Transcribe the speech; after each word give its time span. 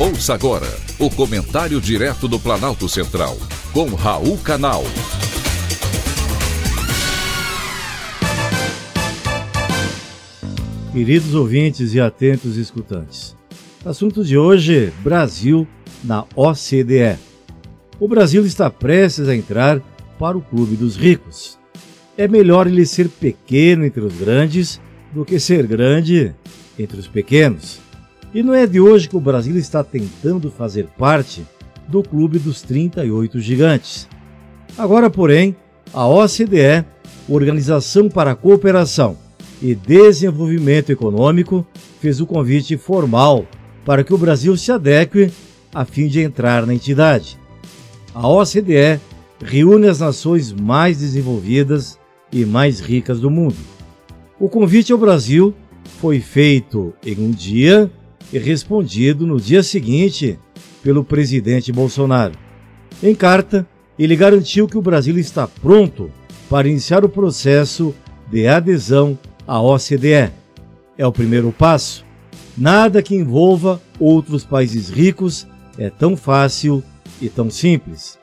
Ouça 0.00 0.32
agora 0.32 0.66
o 0.98 1.10
comentário 1.10 1.78
direto 1.78 2.26
do 2.26 2.40
Planalto 2.40 2.88
Central, 2.88 3.36
com 3.70 3.84
Raul 3.94 4.38
Canal. 4.38 4.82
Queridos 10.90 11.34
ouvintes 11.34 11.92
e 11.92 12.00
atentos 12.00 12.56
escutantes, 12.56 13.36
assunto 13.84 14.24
de 14.24 14.38
hoje: 14.38 14.90
Brasil 15.02 15.68
na 16.02 16.24
OCDE. 16.34 17.18
O 18.00 18.08
Brasil 18.08 18.46
está 18.46 18.70
prestes 18.70 19.28
a 19.28 19.36
entrar 19.36 19.82
para 20.18 20.38
o 20.38 20.40
Clube 20.40 20.76
dos 20.76 20.96
Ricos. 20.96 21.58
É 22.16 22.26
melhor 22.26 22.66
ele 22.66 22.86
ser 22.86 23.10
pequeno 23.10 23.84
entre 23.84 24.00
os 24.00 24.14
grandes 24.14 24.80
do 25.12 25.26
que 25.26 25.38
ser 25.38 25.66
grande 25.66 26.34
entre 26.78 26.98
os 26.98 27.06
pequenos. 27.06 27.89
E 28.32 28.44
não 28.44 28.54
é 28.54 28.64
de 28.64 28.80
hoje 28.80 29.08
que 29.08 29.16
o 29.16 29.20
Brasil 29.20 29.56
está 29.56 29.82
tentando 29.82 30.52
fazer 30.52 30.86
parte 30.96 31.44
do 31.88 32.00
clube 32.00 32.38
dos 32.38 32.62
38 32.62 33.40
gigantes. 33.40 34.08
Agora, 34.78 35.10
porém, 35.10 35.56
a 35.92 36.06
OCDE, 36.06 36.84
Organização 37.28 38.08
para 38.08 38.30
a 38.30 38.36
Cooperação 38.36 39.16
e 39.60 39.74
Desenvolvimento 39.74 40.90
Econômico, 40.90 41.66
fez 42.00 42.20
o 42.20 42.26
convite 42.26 42.76
formal 42.76 43.46
para 43.84 44.04
que 44.04 44.14
o 44.14 44.18
Brasil 44.18 44.56
se 44.56 44.70
adeque 44.70 45.32
a 45.74 45.84
fim 45.84 46.06
de 46.06 46.20
entrar 46.20 46.64
na 46.64 46.74
entidade. 46.74 47.36
A 48.14 48.28
OCDE 48.28 49.00
reúne 49.44 49.88
as 49.88 49.98
nações 49.98 50.52
mais 50.52 50.98
desenvolvidas 50.98 51.98
e 52.32 52.44
mais 52.44 52.78
ricas 52.78 53.18
do 53.18 53.30
mundo. 53.30 53.56
O 54.38 54.48
convite 54.48 54.92
ao 54.92 54.98
Brasil 54.98 55.52
foi 56.00 56.20
feito 56.20 56.94
em 57.04 57.18
um 57.18 57.30
dia 57.32 57.90
e 58.32 58.38
respondido 58.38 59.26
no 59.26 59.40
dia 59.40 59.62
seguinte 59.62 60.38
pelo 60.82 61.04
presidente 61.04 61.72
Bolsonaro. 61.72 62.34
Em 63.02 63.14
carta, 63.14 63.66
ele 63.98 64.16
garantiu 64.16 64.66
que 64.66 64.78
o 64.78 64.82
Brasil 64.82 65.18
está 65.18 65.46
pronto 65.46 66.10
para 66.48 66.68
iniciar 66.68 67.04
o 67.04 67.08
processo 67.08 67.94
de 68.30 68.46
adesão 68.46 69.18
à 69.46 69.60
OCDE. 69.60 70.30
É 70.96 71.06
o 71.06 71.12
primeiro 71.12 71.52
passo. 71.52 72.04
Nada 72.56 73.02
que 73.02 73.14
envolva 73.14 73.80
outros 73.98 74.44
países 74.44 74.88
ricos 74.88 75.46
é 75.78 75.88
tão 75.88 76.16
fácil 76.16 76.82
e 77.20 77.28
tão 77.28 77.50
simples. 77.50 78.18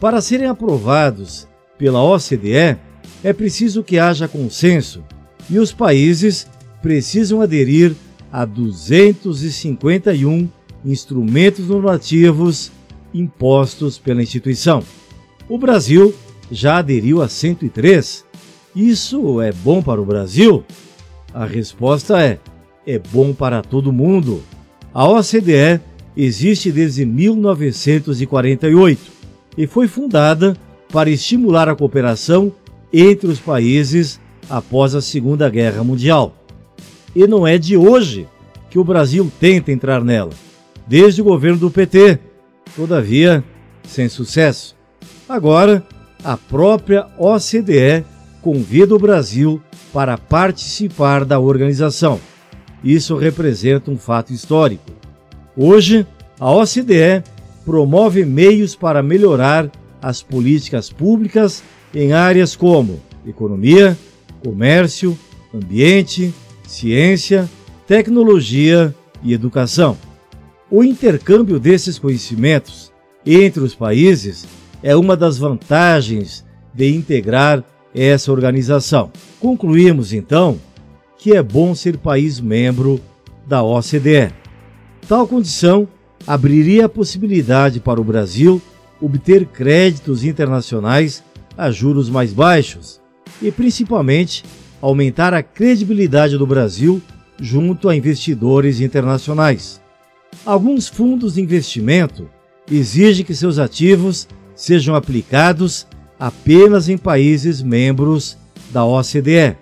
Para 0.00 0.20
serem 0.20 0.46
aprovados 0.46 1.48
pela 1.76 2.02
OCDE, 2.02 2.76
é 3.22 3.32
preciso 3.32 3.82
que 3.82 3.98
haja 3.98 4.28
consenso 4.28 5.04
e 5.50 5.58
os 5.58 5.72
países 5.72 6.46
precisam 6.82 7.40
aderir 7.40 7.94
a 8.32 8.44
251 8.44 10.48
instrumentos 10.84 11.68
normativos 11.68 12.72
impostos 13.12 13.98
pela 13.98 14.22
instituição. 14.22 14.84
O 15.48 15.58
Brasil 15.58 16.14
já 16.50 16.78
aderiu 16.78 17.22
a 17.22 17.28
103. 17.28 18.24
Isso 18.74 19.40
é 19.40 19.52
bom 19.52 19.80
para 19.82 20.00
o 20.00 20.04
Brasil? 20.04 20.64
A 21.32 21.46
resposta 21.46 22.20
é: 22.22 22.40
é 22.86 22.98
bom 22.98 23.32
para 23.32 23.62
todo 23.62 23.92
mundo. 23.92 24.42
A 24.92 25.08
OCDE 25.08 25.80
existe 26.16 26.72
desde 26.72 27.06
1948 27.06 29.12
e 29.56 29.66
foi 29.66 29.88
fundada 29.88 30.54
para 30.90 31.10
estimular 31.10 31.68
a 31.68 31.76
cooperação 31.76 32.52
entre 32.92 33.28
os 33.28 33.38
países 33.38 34.20
após 34.48 34.94
a 34.94 35.02
Segunda 35.02 35.50
Guerra 35.50 35.84
Mundial 35.84 36.37
e 37.14 37.26
não 37.26 37.46
é 37.46 37.58
de 37.58 37.76
hoje 37.76 38.26
que 38.70 38.78
o 38.78 38.84
Brasil 38.84 39.30
tenta 39.40 39.72
entrar 39.72 40.04
nela, 40.04 40.32
desde 40.86 41.20
o 41.20 41.24
governo 41.24 41.58
do 41.58 41.70
PT, 41.70 42.18
todavia 42.76 43.42
sem 43.84 44.08
sucesso. 44.08 44.76
Agora, 45.28 45.86
a 46.22 46.36
própria 46.36 47.06
OCDE 47.18 48.04
convida 48.42 48.94
o 48.94 48.98
Brasil 48.98 49.62
para 49.92 50.18
participar 50.18 51.24
da 51.24 51.38
organização. 51.38 52.20
Isso 52.82 53.16
representa 53.16 53.90
um 53.90 53.98
fato 53.98 54.32
histórico. 54.32 54.90
Hoje, 55.56 56.06
a 56.38 56.50
OCDE 56.50 57.24
promove 57.64 58.24
meios 58.24 58.76
para 58.76 59.02
melhorar 59.02 59.70
as 60.00 60.22
políticas 60.22 60.90
públicas 60.90 61.62
em 61.94 62.12
áreas 62.12 62.54
como 62.54 63.00
economia, 63.26 63.98
comércio, 64.42 65.18
ambiente, 65.52 66.32
ciência, 66.68 67.48
tecnologia 67.86 68.94
e 69.22 69.32
educação. 69.32 69.96
O 70.70 70.84
intercâmbio 70.84 71.58
desses 71.58 71.98
conhecimentos 71.98 72.92
entre 73.24 73.62
os 73.62 73.74
países 73.74 74.46
é 74.82 74.94
uma 74.94 75.16
das 75.16 75.38
vantagens 75.38 76.44
de 76.74 76.94
integrar 76.94 77.64
essa 77.94 78.30
organização. 78.30 79.10
Concluímos 79.40 80.12
então 80.12 80.60
que 81.16 81.34
é 81.34 81.42
bom 81.42 81.74
ser 81.74 81.96
país 81.96 82.38
membro 82.38 83.00
da 83.46 83.62
OCDE. 83.62 84.30
Tal 85.08 85.26
condição 85.26 85.88
abriria 86.26 86.84
a 86.84 86.88
possibilidade 86.88 87.80
para 87.80 88.00
o 88.00 88.04
Brasil 88.04 88.60
obter 89.00 89.46
créditos 89.46 90.22
internacionais 90.22 91.24
a 91.56 91.70
juros 91.70 92.10
mais 92.10 92.32
baixos 92.32 93.00
e, 93.40 93.50
principalmente, 93.50 94.44
aumentar 94.80 95.34
a 95.34 95.42
credibilidade 95.42 96.36
do 96.36 96.46
Brasil 96.46 97.02
junto 97.40 97.88
a 97.88 97.96
investidores 97.96 98.80
internacionais. 98.80 99.80
Alguns 100.44 100.88
fundos 100.88 101.34
de 101.34 101.40
investimento 101.40 102.28
exigem 102.70 103.24
que 103.24 103.34
seus 103.34 103.58
ativos 103.58 104.28
sejam 104.54 104.94
aplicados 104.94 105.86
apenas 106.18 106.88
em 106.88 106.98
países 106.98 107.62
membros 107.62 108.36
da 108.70 108.84
OCDE. 108.84 109.56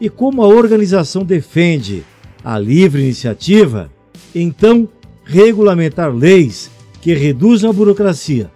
E 0.00 0.08
como 0.08 0.42
a 0.42 0.46
organização 0.46 1.24
defende 1.24 2.04
a 2.44 2.58
livre 2.58 3.02
iniciativa, 3.02 3.90
então 4.34 4.88
regulamentar 5.24 6.14
leis 6.14 6.70
que 7.00 7.14
reduzam 7.14 7.70
a 7.70 7.72
burocracia 7.72 8.50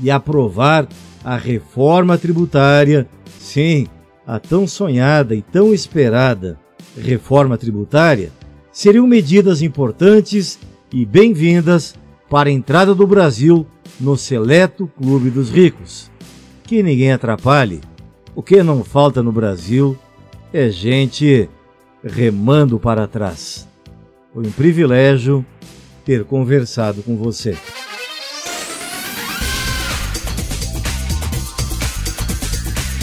e 0.00 0.10
aprovar 0.10 0.88
a 1.24 1.36
reforma 1.36 2.16
tributária, 2.16 3.08
sim, 3.38 3.88
a 4.26 4.40
tão 4.40 4.66
sonhada 4.66 5.34
e 5.34 5.40
tão 5.40 5.72
esperada 5.72 6.58
reforma 6.98 7.56
tributária 7.56 8.32
seriam 8.72 9.06
medidas 9.06 9.62
importantes 9.62 10.58
e 10.92 11.06
bem-vindas 11.06 11.94
para 12.28 12.48
a 12.48 12.52
entrada 12.52 12.94
do 12.94 13.06
Brasil 13.06 13.64
no 14.00 14.16
seleto 14.16 14.90
clube 14.98 15.30
dos 15.30 15.48
ricos. 15.48 16.10
Que 16.64 16.82
ninguém 16.82 17.12
atrapalhe. 17.12 17.80
O 18.34 18.42
que 18.42 18.62
não 18.62 18.82
falta 18.82 19.22
no 19.22 19.30
Brasil 19.30 19.96
é 20.52 20.68
gente 20.70 21.48
remando 22.02 22.78
para 22.78 23.06
trás. 23.06 23.68
Foi 24.34 24.44
um 24.44 24.50
privilégio 24.50 25.46
ter 26.04 26.24
conversado 26.24 27.02
com 27.02 27.16
você. 27.16 27.56